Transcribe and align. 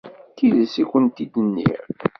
D 0.31 0.33
tidet 0.35 0.75
i 0.81 0.83
kent-id-nniɣ. 0.91 1.83